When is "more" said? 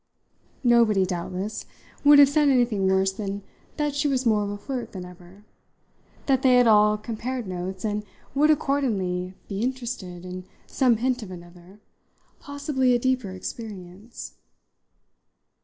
4.25-4.41